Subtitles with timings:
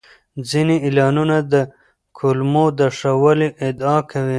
[0.49, 1.55] ځینې اعلانونه د
[2.17, 4.29] کولمو د ښه والي ادعا کوي.